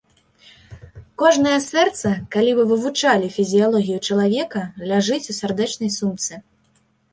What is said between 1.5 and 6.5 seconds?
сэрца, калі вы вывучалі фізіялогію чалавека, ляжыць у сардэчнай сумцы.